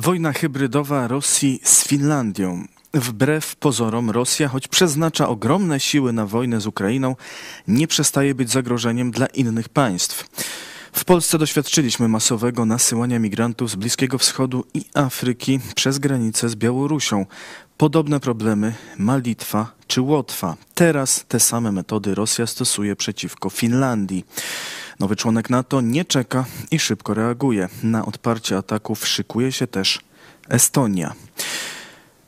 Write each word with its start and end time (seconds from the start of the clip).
Wojna 0.00 0.32
hybrydowa 0.32 1.08
Rosji 1.08 1.60
z 1.64 1.88
Finlandią. 1.88 2.64
Wbrew 2.94 3.56
pozorom 3.56 4.10
Rosja, 4.10 4.48
choć 4.48 4.68
przeznacza 4.68 5.28
ogromne 5.28 5.80
siły 5.80 6.12
na 6.12 6.26
wojnę 6.26 6.60
z 6.60 6.66
Ukrainą, 6.66 7.16
nie 7.68 7.86
przestaje 7.86 8.34
być 8.34 8.50
zagrożeniem 8.50 9.10
dla 9.10 9.26
innych 9.26 9.68
państw. 9.68 10.28
W 10.92 11.04
Polsce 11.04 11.38
doświadczyliśmy 11.38 12.08
masowego 12.08 12.64
nasyłania 12.64 13.18
migrantów 13.18 13.70
z 13.70 13.76
Bliskiego 13.76 14.18
Wschodu 14.18 14.64
i 14.74 14.84
Afryki 14.94 15.60
przez 15.74 15.98
granicę 15.98 16.48
z 16.48 16.54
Białorusią. 16.54 17.26
Podobne 17.76 18.20
problemy 18.20 18.74
ma 18.98 19.16
Litwa 19.16 19.72
czy 19.86 20.00
Łotwa. 20.00 20.56
Teraz 20.74 21.24
te 21.28 21.40
same 21.40 21.72
metody 21.72 22.14
Rosja 22.14 22.46
stosuje 22.46 22.96
przeciwko 22.96 23.50
Finlandii. 23.50 24.24
Nowy 25.00 25.16
członek 25.16 25.50
NATO 25.50 25.80
nie 25.80 26.04
czeka 26.04 26.44
i 26.70 26.78
szybko 26.78 27.14
reaguje. 27.14 27.68
Na 27.82 28.06
odparcie 28.06 28.56
ataków 28.56 29.06
szykuje 29.06 29.52
się 29.52 29.66
też 29.66 30.00
Estonia. 30.48 31.14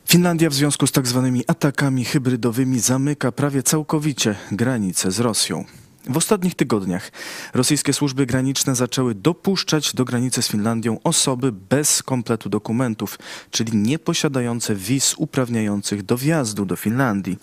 Finlandia 0.05 0.49
w 0.49 0.53
związku 0.53 0.87
z 0.87 0.91
tak 0.91 1.07
zwanymi 1.07 1.43
atakami 1.47 2.05
hybrydowymi 2.05 2.79
zamyka 2.79 3.31
prawie 3.31 3.63
całkowicie 3.63 4.35
granice 4.51 5.11
z 5.11 5.19
Rosją. 5.19 5.65
W 6.09 6.17
ostatnich 6.17 6.55
tygodniach 6.55 7.11
rosyjskie 7.53 7.93
służby 7.93 8.25
graniczne 8.25 8.75
zaczęły 8.75 9.15
dopuszczać 9.15 9.93
do 9.93 10.05
granicy 10.05 10.41
z 10.41 10.47
Finlandią 10.47 10.97
osoby 11.03 11.51
bez 11.51 12.03
kompletu 12.03 12.49
dokumentów, 12.49 13.19
czyli 13.51 13.77
nieposiadające 13.77 14.75
wiz 14.75 15.13
uprawniających 15.17 16.03
do 16.03 16.17
wjazdu 16.17 16.65
do 16.65 16.75
Finlandii. 16.75 17.37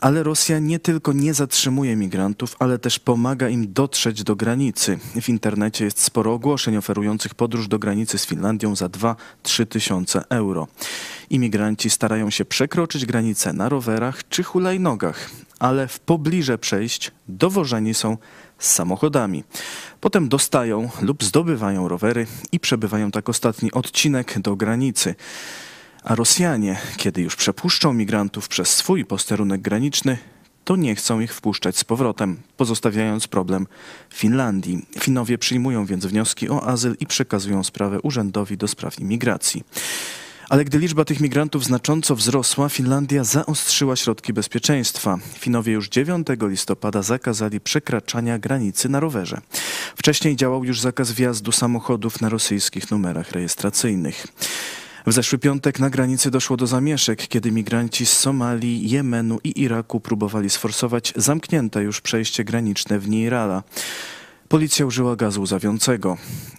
Ale 0.00 0.22
Rosja 0.22 0.58
nie 0.58 0.78
tylko 0.78 1.12
nie 1.12 1.34
zatrzymuje 1.34 1.96
migrantów, 1.96 2.56
ale 2.58 2.78
też 2.78 2.98
pomaga 2.98 3.48
im 3.48 3.72
dotrzeć 3.72 4.22
do 4.22 4.36
granicy. 4.36 4.98
W 5.20 5.28
internecie 5.28 5.84
jest 5.84 6.02
sporo 6.02 6.32
ogłoszeń 6.32 6.76
oferujących 6.76 7.34
podróż 7.34 7.68
do 7.68 7.78
granicy 7.78 8.18
z 8.18 8.26
Finlandią 8.26 8.76
za 8.76 8.86
2-3 8.86 9.66
tysiące 9.66 10.24
euro. 10.28 10.68
Imigranci 11.30 11.90
starają 11.90 12.30
się 12.30 12.44
przekroczyć 12.44 13.06
granicę 13.06 13.52
na 13.52 13.68
rowerach 13.68 14.28
czy 14.28 14.42
hulajnogach, 14.42 15.30
ale 15.58 15.88
w 15.88 16.00
pobliże 16.00 16.58
przejść 16.58 17.12
dowożeni 17.28 17.94
są 17.94 18.16
samochodami. 18.58 19.44
Potem 20.00 20.28
dostają 20.28 20.88
lub 21.02 21.24
zdobywają 21.24 21.88
rowery 21.88 22.26
i 22.52 22.60
przebywają 22.60 23.10
tak 23.10 23.28
ostatni 23.28 23.72
odcinek 23.72 24.38
do 24.38 24.56
granicy. 24.56 25.14
A 26.04 26.14
Rosjanie, 26.14 26.78
kiedy 26.96 27.22
już 27.22 27.36
przepuszczą 27.36 27.92
migrantów 27.92 28.48
przez 28.48 28.68
swój 28.68 29.04
posterunek 29.04 29.60
graniczny, 29.60 30.18
to 30.64 30.76
nie 30.76 30.94
chcą 30.94 31.20
ich 31.20 31.34
wpuszczać 31.34 31.76
z 31.76 31.84
powrotem, 31.84 32.36
pozostawiając 32.56 33.28
problem 33.28 33.66
Finlandii. 34.14 34.86
Finowie 34.98 35.38
przyjmują 35.38 35.86
więc 35.86 36.06
wnioski 36.06 36.50
o 36.50 36.66
azyl 36.66 36.96
i 37.00 37.06
przekazują 37.06 37.64
sprawę 37.64 38.00
Urzędowi 38.00 38.56
do 38.56 38.68
Spraw 38.68 38.98
Imigracji. 38.98 39.64
Ale 40.48 40.64
gdy 40.64 40.78
liczba 40.78 41.04
tych 41.04 41.20
migrantów 41.20 41.64
znacząco 41.64 42.16
wzrosła, 42.16 42.68
Finlandia 42.68 43.24
zaostrzyła 43.24 43.96
środki 43.96 44.32
bezpieczeństwa. 44.32 45.18
Finowie 45.38 45.72
już 45.72 45.88
9 45.88 46.26
listopada 46.40 47.02
zakazali 47.02 47.60
przekraczania 47.60 48.38
granicy 48.38 48.88
na 48.88 49.00
rowerze. 49.00 49.40
Wcześniej 49.96 50.36
działał 50.36 50.64
już 50.64 50.80
zakaz 50.80 51.12
wjazdu 51.12 51.52
samochodów 51.52 52.20
na 52.20 52.28
rosyjskich 52.28 52.90
numerach 52.90 53.30
rejestracyjnych. 53.30 54.26
W 55.06 55.12
zeszły 55.12 55.38
piątek 55.38 55.78
na 55.78 55.90
granicy 55.90 56.30
doszło 56.30 56.56
do 56.56 56.66
zamieszek, 56.66 57.28
kiedy 57.28 57.52
migranci 57.52 58.06
z 58.06 58.12
Somalii, 58.12 58.90
Jemenu 58.90 59.38
i 59.44 59.62
Iraku 59.62 60.00
próbowali 60.00 60.50
sforsować 60.50 61.12
zamknięte 61.16 61.82
już 61.82 62.00
przejście 62.00 62.44
graniczne 62.44 62.98
w 62.98 63.08
Nirala. 63.08 63.62
Policja 64.48 64.86
użyła 64.86 65.16
gazu 65.16 65.42
łzawiącego. 65.42 66.16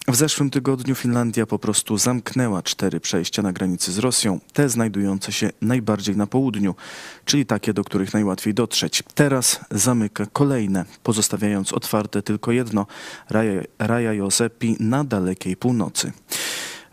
W 0.08 0.16
zeszłym 0.16 0.50
tygodniu 0.50 0.94
Finlandia 0.94 1.46
po 1.46 1.58
prostu 1.58 1.98
zamknęła 1.98 2.62
cztery 2.62 3.00
przejścia 3.00 3.42
na 3.42 3.52
granicy 3.52 3.92
z 3.92 3.98
Rosją, 3.98 4.40
te 4.52 4.68
znajdujące 4.68 5.32
się 5.32 5.50
najbardziej 5.60 6.16
na 6.16 6.26
południu, 6.26 6.74
czyli 7.24 7.46
takie, 7.46 7.72
do 7.72 7.84
których 7.84 8.14
najłatwiej 8.14 8.54
dotrzeć. 8.54 9.02
Teraz 9.14 9.60
zamyka 9.70 10.26
kolejne, 10.32 10.84
pozostawiając 11.02 11.72
otwarte 11.72 12.22
tylko 12.22 12.52
jedno, 12.52 12.86
Raja, 13.30 13.62
Raja 13.78 14.12
Josepi 14.12 14.76
na 14.80 15.04
dalekiej 15.04 15.56
północy. 15.56 16.12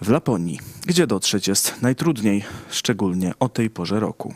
W 0.02 0.10
Laponii, 0.10 0.60
gdzie 0.86 1.08
dotrzeć 1.08 1.48
jest 1.48 1.82
najtrudniej, 1.82 2.44
szczególnie 2.70 3.34
o 3.40 3.50
tej 3.50 3.70
porze 3.70 4.00
roku. 4.00 4.34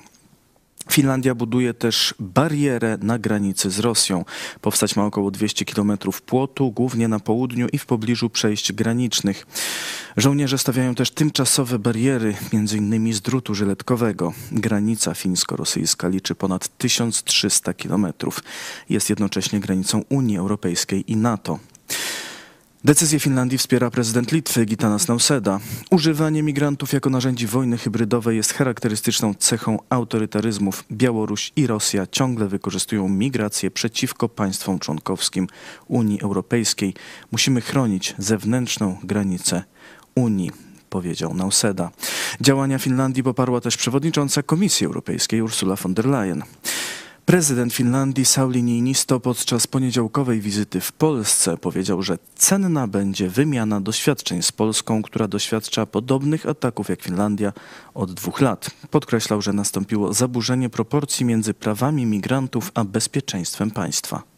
Finlandia 0.92 1.36
buduje 1.36 1.74
też 1.74 2.16
barierę 2.20 2.98
na 3.02 3.20
granicy 3.20 3.70
z 3.70 3.80
Rosją. 3.80 4.26
Powstać 4.62 4.96
ma 4.96 5.06
około 5.06 5.32
200 5.32 5.66
km 5.66 5.98
płotu, 6.26 6.72
głównie 6.72 7.08
na 7.08 7.20
południu 7.20 7.68
i 7.72 7.78
w 7.78 7.86
pobliżu 7.86 8.30
przejść 8.30 8.74
granicznych. 8.74 9.48
Żołnierze 10.18 10.58
stawiają 10.58 10.96
też 10.96 11.12
tymczasowe 11.12 11.80
bariery, 11.80 12.36
m.in. 12.54 13.14
z 13.14 13.22
drutu 13.22 13.56
żyletkowego. 13.56 14.34
Granica 14.52 15.14
fińsko-rosyjska 15.14 16.10
liczy 16.10 16.36
ponad 16.36 16.78
1300 16.78 17.74
km. 17.74 18.08
Jest 18.90 19.10
jednocześnie 19.10 19.60
granicą 19.60 20.04
Unii 20.10 20.38
Europejskiej 20.38 21.12
i 21.12 21.16
NATO. 21.16 21.60
Decyzję 22.86 23.20
Finlandii 23.20 23.58
wspiera 23.58 23.92
prezydent 23.92 24.32
Litwy 24.32 24.66
Gitanas 24.66 25.08
Nauseda. 25.08 25.60
Używanie 25.92 26.44
migrantów 26.44 26.94
jako 26.94 27.10
narzędzi 27.10 27.48
wojny 27.48 27.78
hybrydowej 27.78 28.38
jest 28.38 28.54
charakterystyczną 28.54 29.34
cechą 29.34 29.80
autorytaryzmów. 29.90 30.84
Białoruś 30.92 31.52
i 31.56 31.68
Rosja 31.68 32.08
ciągle 32.08 32.48
wykorzystują 32.48 33.10
migrację 33.10 33.72
przeciwko 33.72 34.30
państwom 34.30 34.80
członkowskim 34.80 35.48
Unii 35.88 36.22
Europejskiej. 36.22 36.94
Musimy 37.32 37.62
chronić 37.62 38.16
zewnętrzną 38.18 38.98
granicę 39.04 39.64
Unii 40.16 40.52
powiedział 40.90 41.34
Nauseda. 41.34 41.92
Działania 42.42 42.80
Finlandii 42.80 43.24
poparła 43.24 43.62
też 43.62 43.78
przewodnicząca 43.78 44.44
Komisji 44.44 44.86
Europejskiej 44.86 45.42
Ursula 45.42 45.76
von 45.76 45.94
der 45.94 46.06
Leyen. 46.06 46.44
Prezydent 47.26 47.74
Finlandii 47.74 48.26
Sauli 48.26 48.64
Niinisto 48.64 49.20
podczas 49.20 49.68
poniedziałkowej 49.68 50.42
wizyty 50.42 50.82
w 50.82 50.92
Polsce 50.92 51.58
powiedział, 51.58 52.02
że 52.02 52.18
cenna 52.36 52.88
będzie 52.88 53.30
wymiana 53.30 53.82
doświadczeń 53.82 54.42
z 54.42 54.52
Polską, 54.52 55.02
która 55.02 55.28
doświadcza 55.28 55.86
podobnych 55.86 56.46
ataków 56.46 56.90
jak 56.90 57.02
Finlandia 57.02 57.54
od 57.94 58.14
dwóch 58.14 58.42
lat. 58.42 58.70
Podkreślał, 58.92 59.42
że 59.42 59.54
nastąpiło 59.54 60.14
zaburzenie 60.14 60.70
proporcji 60.70 61.26
między 61.26 61.54
prawami 61.54 62.06
migrantów 62.06 62.72
a 62.74 62.84
bezpieczeństwem 62.84 63.72
państwa. 63.72 64.33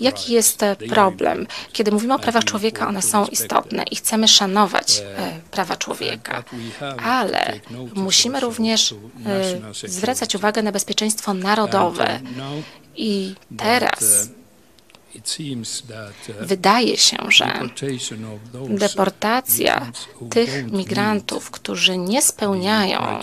Jaki 0.00 0.32
jest 0.32 0.64
problem? 0.88 1.46
Kiedy 1.72 1.92
mówimy 1.92 2.14
o 2.14 2.18
prawach 2.18 2.44
człowieka, 2.44 2.88
one 2.88 3.02
są 3.02 3.26
istotne 3.26 3.82
i 3.82 3.96
chcemy 3.96 4.28
szanować 4.28 5.02
e, 5.16 5.40
prawa 5.50 5.76
człowieka, 5.76 6.44
ale 7.04 7.60
musimy 7.94 8.40
również 8.40 8.94
e, 9.26 9.88
zwracać 9.88 10.34
uwagę 10.34 10.62
na 10.62 10.72
bezpieczeństwo 10.72 11.34
narodowe. 11.34 12.20
I 12.96 13.34
teraz 13.56 14.30
Wydaje 16.40 16.96
się, 16.96 17.16
że 17.28 17.60
deportacja 18.68 19.92
tych 20.30 20.72
migrantów, 20.72 21.50
którzy 21.50 21.98
nie 21.98 22.22
spełniają 22.22 23.20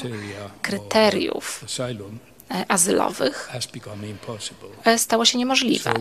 kryteriów 0.62 1.64
E, 1.64 2.37
azylowych 2.68 3.50
e, 4.86 5.00
stało 5.00 5.26
się 5.26 5.38
niemożliwe. 5.38 5.94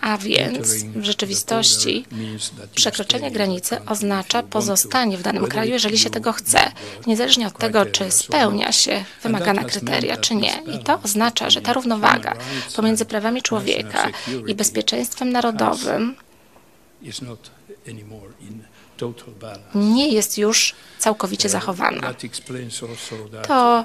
A 0.00 0.18
więc 0.18 0.84
w 0.84 1.04
rzeczywistości 1.04 2.04
przekroczenie 2.74 3.30
granicy 3.30 3.84
oznacza 3.86 4.42
pozostanie 4.42 5.18
w 5.18 5.22
danym 5.22 5.46
kraju, 5.46 5.72
jeżeli 5.72 5.98
się 5.98 6.10
tego 6.10 6.32
chce, 6.32 6.72
niezależnie 7.06 7.46
od 7.46 7.58
tego, 7.58 7.86
czy 7.86 8.10
spełnia 8.10 8.72
się 8.72 9.04
wymagane 9.22 9.64
kryteria, 9.64 10.16
czy 10.16 10.34
nie. 10.34 10.62
I 10.74 10.84
to 10.84 11.00
oznacza, 11.02 11.50
że 11.50 11.60
ta 11.60 11.72
równowaga 11.72 12.36
pomiędzy 12.76 13.04
prawami 13.04 13.42
człowieka 13.42 14.08
i 14.46 14.54
bezpieczeństwem 14.54 15.32
narodowym 15.32 16.16
nie 19.74 20.08
jest 20.08 20.38
już 20.38 20.74
całkowicie 20.98 21.48
zachowana. 21.48 22.14
To 23.48 23.84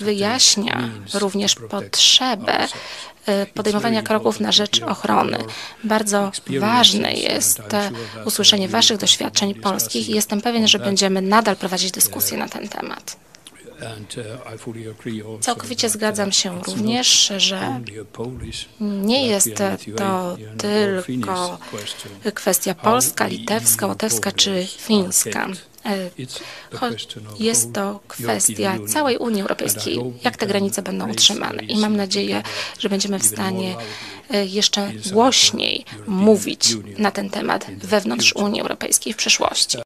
wyjaśnia 0.00 0.88
również 1.14 1.54
potrzebę 1.54 2.68
e, 3.26 3.46
podejmowania 3.46 4.02
kroków 4.02 4.40
na 4.40 4.52
rzecz 4.52 4.82
ochrony. 4.82 5.38
Bardzo 5.84 6.32
ważne 6.60 7.14
jest 7.14 7.62
usłyszenie 8.24 8.68
Waszych 8.68 8.98
doświadczeń 8.98 9.54
polskich 9.54 10.08
i 10.08 10.12
jestem 10.12 10.40
pewien, 10.40 10.68
że 10.68 10.78
będziemy 10.78 11.22
nadal 11.22 11.56
prowadzić 11.56 11.90
dyskusję 11.90 12.38
na 12.38 12.48
ten 12.48 12.68
temat. 12.68 13.16
Całkowicie 15.40 15.88
zgadzam 15.88 16.32
się 16.32 16.62
również, 16.62 17.32
że 17.36 17.80
nie 18.80 19.26
jest 19.26 19.48
to 19.96 20.36
tylko 20.58 21.58
kwestia 22.34 22.74
polska, 22.74 23.26
litewska, 23.26 23.86
łotewska 23.86 24.32
czy 24.32 24.66
fińska. 24.78 25.48
Jest 27.38 27.72
to 27.72 28.00
kwestia 28.08 28.78
całej 28.88 29.16
Unii 29.16 29.42
Europejskiej, 29.42 30.00
jak 30.24 30.36
te 30.36 30.46
granice 30.46 30.82
będą 30.82 31.10
utrzymane. 31.10 31.62
I 31.62 31.76
mam 31.76 31.96
nadzieję, 31.96 32.42
że 32.78 32.88
będziemy 32.88 33.18
w 33.18 33.26
stanie 33.26 33.74
jeszcze 34.44 34.92
głośniej 35.12 35.84
mówić 36.06 36.76
na 36.98 37.10
ten 37.10 37.30
temat 37.30 37.66
wewnątrz 37.78 38.32
Unii 38.36 38.60
Europejskiej 38.60 39.12
w 39.12 39.16
przyszłości. 39.16 39.78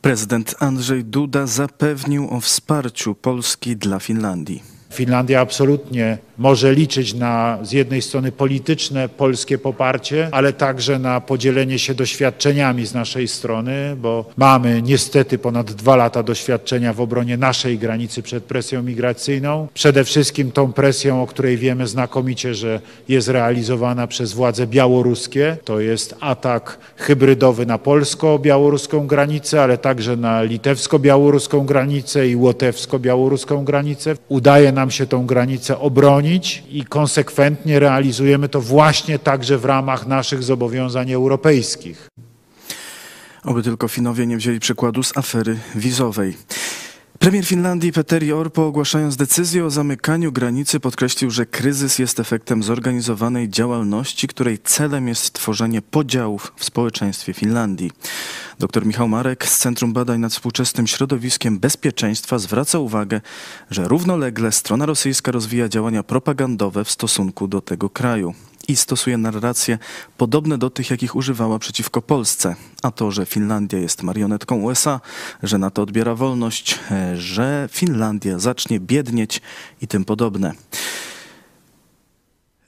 Prezydent 0.00 0.54
Andrzej 0.58 1.04
Duda 1.04 1.46
zapewnił 1.46 2.28
o 2.30 2.40
wsparciu 2.40 3.14
Polski 3.14 3.76
dla 3.76 3.98
Finlandii. 3.98 4.62
Finlandia 4.92 5.40
absolutnie 5.40 6.18
może 6.38 6.72
liczyć 6.74 7.14
na 7.14 7.58
z 7.62 7.72
jednej 7.72 8.02
strony 8.02 8.32
polityczne 8.32 9.08
polskie 9.08 9.58
poparcie, 9.58 10.28
ale 10.32 10.52
także 10.52 10.98
na 10.98 11.20
podzielenie 11.20 11.78
się 11.78 11.94
doświadczeniami 11.94 12.86
z 12.86 12.94
naszej 12.94 13.28
strony, 13.28 13.96
bo 13.96 14.24
mamy 14.36 14.82
niestety 14.82 15.38
ponad 15.38 15.72
dwa 15.72 15.96
lata 15.96 16.22
doświadczenia 16.22 16.92
w 16.92 17.00
obronie 17.00 17.36
naszej 17.36 17.78
granicy 17.78 18.22
przed 18.22 18.44
presją 18.44 18.82
migracyjną. 18.82 19.68
Przede 19.74 20.04
wszystkim 20.04 20.52
tą 20.52 20.72
presją, 20.72 21.22
o 21.22 21.26
której 21.26 21.56
wiemy 21.56 21.86
znakomicie, 21.86 22.54
że 22.54 22.80
jest 23.08 23.28
realizowana 23.28 24.06
przez 24.06 24.32
władze 24.32 24.66
białoruskie. 24.66 25.56
To 25.64 25.80
jest 25.80 26.14
atak 26.20 26.78
hybrydowy 26.96 27.66
na 27.66 27.78
polsko-białoruską 27.78 29.06
granicę, 29.06 29.62
ale 29.62 29.78
także 29.78 30.16
na 30.16 30.42
litewsko-białoruską 30.42 31.64
granicę 31.64 32.28
i 32.28 32.36
łotewsko-białoruską 32.36 33.64
granicę. 33.64 34.16
Udaje 34.28 34.72
nam 34.72 34.90
się 34.90 35.06
tą 35.06 35.26
granicę 35.26 35.78
obronić 35.78 36.25
i 36.70 36.84
konsekwentnie 36.84 37.78
realizujemy 37.78 38.48
to 38.48 38.60
właśnie 38.60 39.18
także 39.18 39.58
w 39.58 39.64
ramach 39.64 40.06
naszych 40.06 40.42
zobowiązań 40.42 41.12
europejskich. 41.12 42.08
Oby 43.44 43.62
tylko 43.62 43.88
Finowie 43.88 44.26
nie 44.26 44.36
wzięli 44.36 44.60
przykładu 44.60 45.02
z 45.02 45.16
afery 45.18 45.58
wizowej. 45.74 46.34
Premier 47.26 47.46
Finlandii 47.46 47.92
Petteri 47.92 48.32
Orpo 48.32 48.66
ogłaszając 48.66 49.16
decyzję 49.16 49.64
o 49.64 49.70
zamykaniu 49.70 50.32
granicy 50.32 50.80
podkreślił, 50.80 51.30
że 51.30 51.46
kryzys 51.46 51.98
jest 51.98 52.20
efektem 52.20 52.62
zorganizowanej 52.62 53.48
działalności, 53.48 54.28
której 54.28 54.58
celem 54.58 55.08
jest 55.08 55.32
tworzenie 55.32 55.82
podziałów 55.82 56.52
w 56.56 56.64
społeczeństwie 56.64 57.32
Finlandii. 57.32 57.90
Dr 58.58 58.86
Michał 58.86 59.08
Marek 59.08 59.48
z 59.48 59.58
Centrum 59.58 59.92
Badań 59.92 60.20
nad 60.20 60.32
Współczesnym 60.32 60.86
Środowiskiem 60.86 61.58
Bezpieczeństwa 61.58 62.38
zwraca 62.38 62.78
uwagę, 62.78 63.20
że 63.70 63.88
równolegle 63.88 64.52
strona 64.52 64.86
rosyjska 64.86 65.32
rozwija 65.32 65.68
działania 65.68 66.02
propagandowe 66.02 66.84
w 66.84 66.90
stosunku 66.90 67.48
do 67.48 67.60
tego 67.60 67.90
kraju 67.90 68.34
i 68.68 68.76
stosuje 68.76 69.16
narracje 69.16 69.78
podobne 70.16 70.58
do 70.58 70.70
tych, 70.70 70.90
jakich 70.90 71.16
używała 71.16 71.58
przeciwko 71.58 72.02
Polsce. 72.02 72.56
A 72.82 72.90
to, 72.90 73.10
że 73.10 73.26
Finlandia 73.26 73.78
jest 73.78 74.02
marionetką 74.02 74.62
USA, 74.62 75.00
że 75.42 75.58
NATO 75.58 75.82
odbiera 75.82 76.14
wolność, 76.14 76.78
e, 76.90 77.16
że 77.16 77.68
Finlandia 77.72 78.38
zacznie 78.38 78.80
biednieć 78.80 79.40
i 79.82 79.88
tym 79.88 80.04
podobne. 80.04 80.52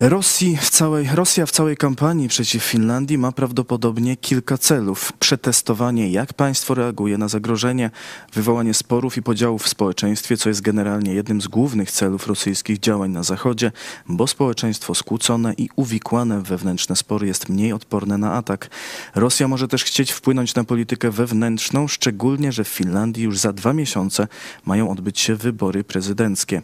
Rosji 0.01 0.57
w 0.57 0.71
całej, 0.71 1.09
Rosja 1.15 1.47
w 1.47 1.51
całej 1.51 1.77
kampanii 1.77 2.29
przeciw 2.29 2.65
Finlandii 2.65 3.19
ma 3.19 3.33
prawdopodobnie 3.33 4.17
kilka 4.17 4.59
celów. 4.59 5.13
Przetestowanie, 5.13 6.11
jak 6.11 6.35
państwo 6.35 6.75
reaguje 6.75 7.19
na 7.19 7.29
zagrożenie, 7.29 7.91
wywołanie 8.33 8.75
sporów 8.75 9.17
i 9.17 9.23
podziałów 9.23 9.63
w 9.63 9.69
społeczeństwie, 9.69 10.37
co 10.37 10.49
jest 10.49 10.61
generalnie 10.61 11.15
jednym 11.15 11.41
z 11.41 11.49
głównych 11.49 11.91
celów 11.91 12.27
rosyjskich 12.27 12.79
działań 12.79 13.11
na 13.11 13.23
Zachodzie, 13.23 13.73
bo 14.09 14.27
społeczeństwo 14.27 14.95
skłócone 14.95 15.55
i 15.57 15.69
uwikłane 15.77 16.41
w 16.41 16.45
wewnętrzne 16.45 16.97
spory 16.97 17.27
jest 17.27 17.49
mniej 17.49 17.73
odporne 17.73 18.19
na 18.19 18.33
atak. 18.33 18.71
Rosja 19.15 19.49
może 19.49 19.69
też 19.69 19.85
chcieć 19.85 20.13
wpłynąć 20.13 20.55
na 20.55 20.65
politykę 20.65 21.11
wewnętrzną, 21.11 21.89
szczególnie, 21.89 22.53
że 22.53 22.65
w 22.65 22.69
Finlandii 22.69 23.25
już 23.25 23.39
za 23.39 23.53
dwa 23.53 23.73
miesiące 23.73 24.29
mają 24.65 24.91
odbyć 24.91 25.21
się 25.21 25.35
wybory 25.37 25.85
prezydenckie. 25.85 26.63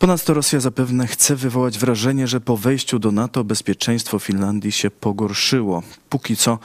Ponadto 0.00 0.34
Rosja 0.34 0.60
zapewne 0.60 1.06
chce 1.06 1.36
wywołać 1.36 1.78
wrażenie, 1.78 2.26
że 2.26 2.40
po 2.40 2.56
wejściu 2.56 2.98
do 2.98 3.12
NATO 3.12 3.44
bezpieczeństwo 3.44 4.18
Finlandii 4.18 4.72
się 4.72 4.90
pogorszyło. 4.90 5.82
Póki 6.08 6.36
co 6.36 6.58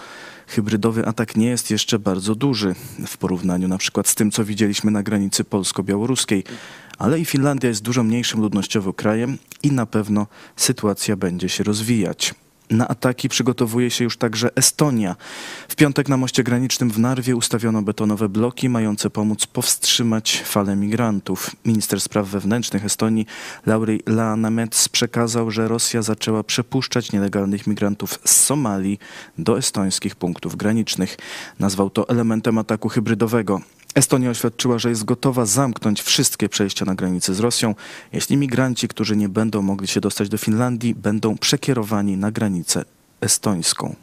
hybrydowy 0.48 1.06
atak 1.06 1.36
nie 1.36 1.48
jest 1.48 1.72
jeszcze 1.72 2.00
bardzo 2.00 2.36
duży 2.36 2.76
w 3.08 3.18
porównaniu 3.18 3.68
na 3.68 3.78
przykład 3.78 4.08
z 4.08 4.16
tym, 4.16 4.32
co 4.32 4.46
widzieliśmy 4.46 4.92
na 4.92 5.04
granicy 5.04 5.44
polsko-białoruskiej. 5.44 6.44
Ale 6.98 7.20
i 7.20 7.26
Finlandia 7.26 7.70
jest 7.70 7.82
dużo 7.82 8.04
mniejszym 8.04 8.42
ludnościowo 8.42 8.94
krajem 8.94 9.38
i 9.64 9.72
na 9.72 9.86
pewno 9.86 10.28
sytuacja 10.56 11.16
będzie 11.16 11.50
się 11.50 11.64
rozwijać. 11.64 12.36
Na 12.70 12.88
ataki 12.88 13.30
przygotowuje 13.30 13.92
się 13.92 14.04
już 14.04 14.18
także 14.18 14.50
Estonia. 14.56 15.16
W 15.68 15.76
piątek 15.76 16.10
na 16.10 16.18
moście 16.18 16.44
granicznym 16.44 16.92
w 16.92 17.00
Narwie 17.00 17.36
ustawiono 17.36 17.82
betonowe 17.82 18.30
bloki 18.30 18.70
mające 18.70 19.10
pomóc 19.10 19.46
powstrzymać 19.48 20.44
falę 20.46 20.76
migrantów. 20.76 21.56
Minister 21.66 22.02
spraw 22.02 22.28
wewnętrznych 22.28 22.86
Estonii 22.86 23.26
Lauri 23.66 24.02
Laanamets 24.08 24.90
przekazał, 24.90 25.52
że 25.52 25.68
Rosja 25.68 26.02
zaczęła 26.02 26.44
przepuszczać 26.44 27.12
nielegalnych 27.12 27.68
migrantów 27.68 28.20
z 28.26 28.36
Somalii 28.36 29.00
do 29.38 29.58
estońskich 29.58 30.16
punktów 30.16 30.56
granicznych. 30.56 31.18
Nazwał 31.60 31.90
to 31.90 32.10
elementem 32.10 32.58
ataku 32.58 32.90
hybrydowego. 32.90 33.62
Estonia 33.96 34.30
oświadczyła, 34.30 34.80
że 34.80 34.90
jest 34.90 35.06
gotowa 35.06 35.46
zamknąć 35.46 36.02
wszystkie 36.02 36.50
przejścia 36.50 36.86
na 36.86 36.96
granicy 36.96 37.34
z 37.34 37.40
Rosją, 37.40 37.76
jeśli 38.14 38.38
migranci, 38.38 38.88
którzy 38.88 39.16
nie 39.16 39.30
będą 39.30 39.62
mogli 39.62 39.88
się 39.88 40.02
dostać 40.02 40.30
do 40.30 40.38
Finlandii, 40.38 40.96
będą 40.96 41.38
przekierowani 41.38 42.18
na 42.18 42.32
granicę 42.32 42.86
estońską. 43.22 43.96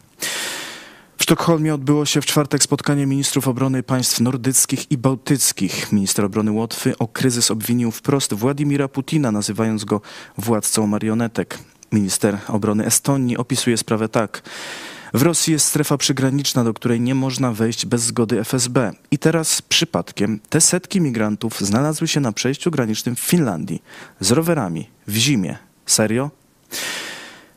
W 1.18 1.22
Sztokholmie 1.22 1.74
odbyło 1.74 2.06
się 2.06 2.20
w 2.20 2.26
czwartek 2.26 2.62
spotkanie 2.62 3.06
ministrów 3.06 3.48
obrony 3.48 3.82
państw 3.82 4.20
nordyckich 4.20 4.90
i 4.90 4.98
bałtyckich. 4.98 5.92
Minister 5.92 6.24
obrony 6.24 6.50
Łotwy 6.50 6.98
o 6.98 7.08
kryzys 7.08 7.50
obwinił 7.50 7.90
wprost 7.90 8.34
Władimira 8.34 8.88
Putina, 8.88 9.32
nazywając 9.32 9.84
go 9.84 10.00
władcą 10.38 10.86
marionetek. 10.86 11.58
Minister 11.92 12.38
obrony 12.48 12.86
Estonii 12.86 13.36
opisuje 13.36 13.76
sprawę 13.76 14.08
tak. 14.08 14.42
W 15.14 15.22
Rosji 15.22 15.52
jest 15.52 15.66
strefa 15.66 15.98
przygraniczna, 15.98 16.64
do 16.64 16.74
której 16.74 17.00
nie 17.00 17.14
można 17.14 17.52
wejść 17.52 17.86
bez 17.86 18.02
zgody 18.02 18.40
FSB. 18.40 18.92
I 19.10 19.18
teraz 19.18 19.62
przypadkiem 19.62 20.40
te 20.48 20.60
setki 20.60 21.00
migrantów 21.00 21.60
znalazły 21.60 22.08
się 22.08 22.20
na 22.20 22.32
przejściu 22.32 22.70
granicznym 22.70 23.16
w 23.16 23.20
Finlandii 23.20 23.82
z 24.20 24.30
rowerami 24.30 24.88
w 25.06 25.16
zimie. 25.16 25.58
Serio? 25.86 26.30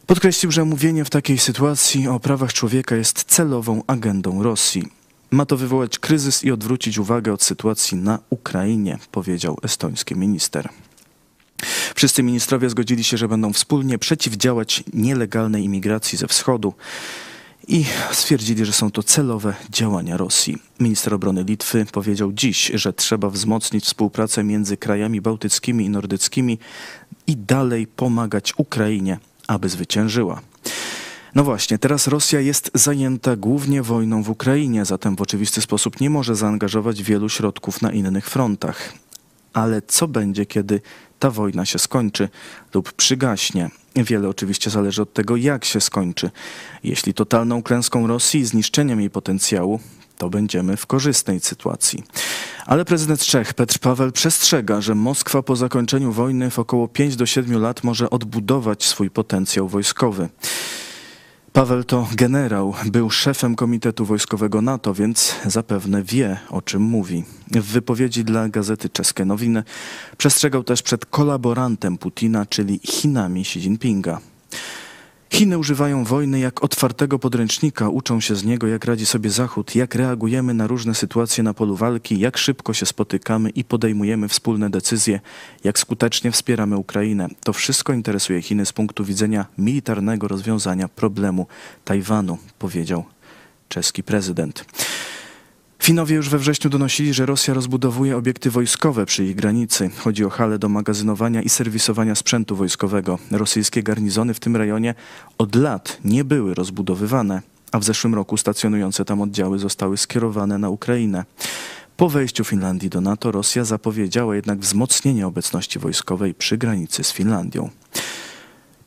Podkreślił, 0.06 0.52
że 0.52 0.66
mówienie 0.66 1.06
w 1.06 1.10
takiej 1.10 1.38
sytuacji 1.38 2.08
o 2.08 2.20
prawach 2.20 2.54
człowieka 2.54 2.96
jest 2.96 3.24
celową 3.24 3.84
agendą 3.88 4.44
Rosji. 4.44 4.88
Ma 5.32 5.46
to 5.46 5.58
wywołać 5.58 6.00
kryzys 6.00 6.44
i 6.44 6.52
odwrócić 6.52 6.98
uwagę 6.98 7.34
od 7.34 7.44
sytuacji 7.44 7.98
na 7.98 8.20
Ukrainie, 8.30 8.98
powiedział 9.12 9.58
estoński 9.64 10.16
minister. 10.16 10.70
Wszyscy 11.96 12.24
ministrowie 12.24 12.70
zgodzili 12.70 13.04
się, 13.04 13.18
że 13.18 13.28
będą 13.28 13.54
wspólnie 13.54 13.98
przeciwdziałać 13.98 14.84
nielegalnej 14.94 15.64
imigracji 15.64 16.18
ze 16.18 16.28
wschodu 16.28 16.74
i 17.68 17.86
stwierdzili, 18.12 18.66
że 18.66 18.74
są 18.74 18.92
to 18.92 19.04
celowe 19.04 19.54
działania 19.70 20.18
Rosji. 20.18 20.58
Minister 20.80 21.14
obrony 21.14 21.44
Litwy 21.44 21.86
powiedział 21.92 22.34
dziś, 22.34 22.72
że 22.74 22.94
trzeba 22.94 23.30
wzmocnić 23.30 23.86
współpracę 23.86 24.44
między 24.44 24.78
krajami 24.78 25.22
bałtyckimi 25.22 25.86
i 25.86 25.90
nordyckimi 25.90 26.60
i 27.28 27.38
dalej 27.38 27.88
pomagać 27.88 28.54
Ukrainie, 28.58 29.20
aby 29.48 29.70
zwyciężyła. 29.70 30.42
No 31.36 31.44
właśnie, 31.44 31.78
teraz 31.78 32.08
Rosja 32.08 32.40
jest 32.40 32.72
zajęta 32.74 33.36
głównie 33.36 33.82
wojną 33.82 34.24
w 34.24 34.30
Ukrainie, 34.30 34.86
zatem 34.86 35.16
w 35.16 35.22
oczywisty 35.22 35.62
sposób 35.62 36.02
nie 36.02 36.10
może 36.10 36.36
zaangażować 36.36 37.04
wielu 37.04 37.30
środków 37.30 37.82
na 37.82 37.92
innych 37.92 38.30
frontach. 38.30 38.94
Ale 39.54 39.82
co 39.82 40.08
będzie, 40.08 40.46
kiedy 40.46 40.82
ta 41.20 41.30
wojna 41.30 41.66
się 41.66 41.80
skończy 41.80 42.30
lub 42.74 42.94
przygaśnie? 42.94 43.70
Wiele 43.96 44.30
oczywiście 44.30 44.70
zależy 44.70 45.02
od 45.02 45.14
tego, 45.14 45.36
jak 45.36 45.66
się 45.66 45.82
skończy. 45.82 46.32
Jeśli 46.84 47.14
totalną 47.14 47.64
klęską 47.64 48.08
Rosji 48.08 48.40
i 48.40 48.46
zniszczeniem 48.46 49.00
jej 49.00 49.10
potencjału, 49.10 49.80
to 50.18 50.30
będziemy 50.30 50.78
w 50.78 50.86
korzystnej 50.86 51.40
sytuacji. 51.40 52.04
Ale 52.66 52.86
prezydent 52.86 53.22
Czech 53.22 53.54
Petr 53.54 53.80
Paweł 53.80 54.12
przestrzega, 54.12 54.82
że 54.82 54.96
Moskwa 54.96 55.42
po 55.42 55.56
zakończeniu 55.56 56.12
wojny 56.12 56.52
w 56.52 56.60
około 56.60 56.88
5 56.88 57.16
do 57.16 57.26
7 57.26 57.62
lat 57.62 57.84
może 57.84 58.10
odbudować 58.10 58.84
swój 58.84 59.10
potencjał 59.10 59.68
wojskowy. 59.68 60.30
Paweł 61.56 61.84
to 61.84 62.08
generał, 62.16 62.74
był 62.86 63.10
szefem 63.10 63.56
Komitetu 63.56 64.06
Wojskowego 64.06 64.62
NATO, 64.62 64.94
więc 64.94 65.36
zapewne 65.46 66.04
wie, 66.04 66.38
o 66.50 66.62
czym 66.62 66.82
mówi. 66.82 67.24
W 67.52 67.72
wypowiedzi 67.72 68.24
dla 68.24 68.50
gazety 68.50 68.90
Czeskie 68.90 69.26
Nowiny 69.26 69.64
przestrzegał 70.18 70.64
też 70.64 70.82
przed 70.82 71.06
kolaborantem 71.06 71.98
Putina, 71.98 72.46
czyli 72.46 72.80
Chinami 72.84 73.42
Xi 73.42 73.60
Jinpinga. 73.60 74.20
Chiny 75.36 75.58
używają 75.58 76.04
wojny 76.04 76.40
jak 76.40 76.64
otwartego 76.64 77.20
podręcznika, 77.20 77.90
uczą 77.90 78.22
się 78.22 78.36
z 78.36 78.44
niego, 78.44 78.68
jak 78.68 78.86
radzi 78.86 79.06
sobie 79.06 79.30
Zachód, 79.30 79.76
jak 79.76 79.96
reagujemy 79.96 80.54
na 80.54 80.68
różne 80.68 80.96
sytuacje 80.96 81.44
na 81.44 81.54
polu 81.54 81.76
walki, 81.76 82.20
jak 82.20 82.38
szybko 82.38 82.74
się 82.74 82.86
spotykamy 82.86 83.50
i 83.50 83.64
podejmujemy 83.64 84.28
wspólne 84.28 84.70
decyzje, 84.70 85.20
jak 85.64 85.80
skutecznie 85.80 86.32
wspieramy 86.32 86.78
Ukrainę. 86.78 87.28
To 87.44 87.54
wszystko 87.54 87.94
interesuje 87.94 88.42
Chiny 88.42 88.66
z 88.66 88.74
punktu 88.74 89.06
widzenia 89.06 89.46
militarnego 89.58 90.28
rozwiązania 90.28 90.88
problemu 90.88 91.48
Tajwanu, 91.86 92.38
powiedział 92.60 93.04
czeski 93.70 94.04
prezydent. 94.04 94.66
Finowie 95.86 96.16
już 96.16 96.30
we 96.30 96.38
wrześniu 96.38 96.70
donosili, 96.70 97.14
że 97.14 97.26
Rosja 97.26 97.54
rozbudowuje 97.54 98.18
obiekty 98.18 98.52
wojskowe 98.52 99.06
przy 99.06 99.26
ich 99.26 99.36
granicy. 99.36 99.90
Chodzi 99.98 100.26
o 100.26 100.30
hale 100.30 100.60
do 100.60 100.70
magazynowania 100.70 101.42
i 101.42 101.50
serwisowania 101.50 102.16
sprzętu 102.16 102.56
wojskowego. 102.56 103.20
Rosyjskie 103.32 103.84
garnizony 103.84 104.34
w 104.34 104.40
tym 104.40 104.56
rejonie 104.56 104.96
od 105.38 105.56
lat 105.56 105.98
nie 106.06 106.24
były 106.24 106.54
rozbudowywane, 106.54 107.42
a 107.72 107.80
w 107.80 107.84
zeszłym 107.84 108.16
roku 108.16 108.38
stacjonujące 108.38 109.06
tam 109.06 109.22
oddziały 109.22 109.60
zostały 109.60 109.98
skierowane 109.98 110.58
na 110.58 110.70
Ukrainę. 110.70 111.26
Po 111.98 112.10
wejściu 112.10 112.44
Finlandii 112.44 112.90
do 112.90 113.02
NATO 113.02 113.32
Rosja 113.32 113.64
zapowiedziała 113.64 114.36
jednak 114.36 114.60
wzmocnienie 114.60 115.28
obecności 115.28 115.80
wojskowej 115.80 116.34
przy 116.34 116.58
granicy 116.58 117.04
z 117.04 117.12
Finlandią. 117.12 117.70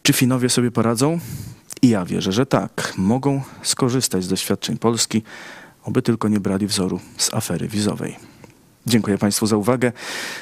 Czy 0.02 0.12
Finowie 0.12 0.48
sobie 0.48 0.70
poradzą? 0.70 1.18
I 1.82 1.88
ja 1.88 2.04
wierzę, 2.04 2.32
że 2.32 2.46
tak. 2.46 2.94
Mogą 2.96 3.42
skorzystać 3.62 4.24
z 4.24 4.28
doświadczeń 4.28 4.78
Polski, 4.78 5.22
oby 5.88 6.02
tylko 6.02 6.28
nie 6.28 6.40
brali 6.40 6.66
wzoru 6.66 7.00
z 7.18 7.34
afery 7.34 7.68
wizowej. 7.68 8.16
Dziękuję 8.86 9.18
Państwu 9.18 9.46
za 9.46 9.56
uwagę. 9.56 9.92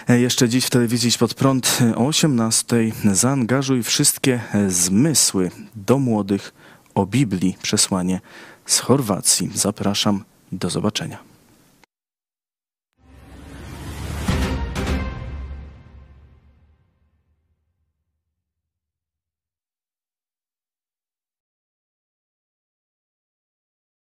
Jeszcze 0.08 0.48
dziś 0.48 0.64
w 0.64 0.70
telewizji 0.70 1.10
Pod 1.18 1.34
Prąd 1.34 1.78
o 1.96 2.06
18 2.06 2.76
zaangażuj 3.12 3.82
wszystkie 3.82 4.40
zmysły 4.68 5.50
do 5.76 5.98
młodych 5.98 6.54
o 6.94 7.06
Biblii. 7.06 7.56
Przesłanie 7.62 8.20
z 8.66 8.78
Chorwacji. 8.78 9.50
Zapraszam. 9.54 10.24
Do 10.52 10.70
zobaczenia. 10.70 11.36